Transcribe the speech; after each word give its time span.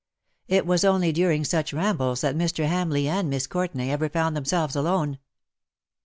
It 0.47 0.65
was 0.65 0.83
only 0.83 1.11
during 1.11 1.43
such 1.43 1.73
rambles 1.73 2.21
that 2.21 2.35
Mr. 2.35 2.67
Hamleigh 2.67 3.07
and 3.07 3.29
Miss 3.29 3.45
Courtenay 3.45 3.91
ever 3.91 4.09
found 4.09 4.35
themselves 4.35 4.75
alone. 4.75 5.19